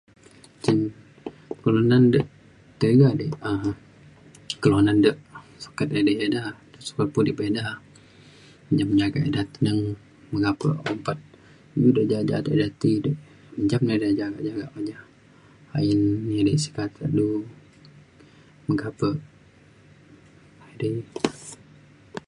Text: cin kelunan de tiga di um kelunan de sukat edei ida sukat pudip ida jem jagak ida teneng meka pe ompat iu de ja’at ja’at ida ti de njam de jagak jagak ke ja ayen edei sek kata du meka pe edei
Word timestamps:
cin 0.63 0.77
kelunan 1.61 2.03
de 2.13 2.21
tiga 2.79 3.09
di 3.19 3.25
um 3.49 3.63
kelunan 4.61 4.97
de 5.05 5.11
sukat 5.63 5.87
edei 5.99 6.17
ida 6.25 6.41
sukat 6.87 7.07
pudip 7.13 7.39
ida 7.49 7.63
jem 8.77 8.89
jagak 8.99 9.23
ida 9.29 9.41
teneng 9.53 9.79
meka 10.31 10.51
pe 10.59 10.67
ompat 10.91 11.17
iu 11.79 11.89
de 11.95 12.01
ja’at 12.09 12.25
ja’at 12.29 12.45
ida 12.55 12.67
ti 12.81 12.91
de 13.05 13.11
njam 13.63 13.81
de 14.01 14.07
jagak 14.19 14.41
jagak 14.47 14.69
ke 14.73 14.79
ja 14.89 14.97
ayen 15.77 16.01
edei 16.41 16.61
sek 16.63 16.73
kata 16.77 17.03
du 17.17 17.25
meka 18.67 18.89
pe 18.99 19.07
edei 20.71 20.95